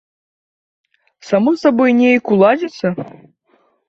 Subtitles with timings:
[1.27, 2.87] Само сабой неяк уладзіцца?